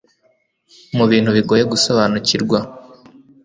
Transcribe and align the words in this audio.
mu 0.97 1.05
bintu 1.11 1.29
bigoye 1.37 1.63
gusobanukirwa 1.71 2.59